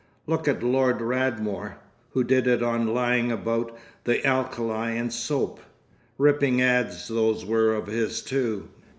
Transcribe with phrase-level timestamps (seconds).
[0.25, 1.75] Look at Lord Radmore,
[2.13, 5.59] who did it on lying about the alkali in soap!
[6.17, 8.69] Rippin' ads those were of his too!"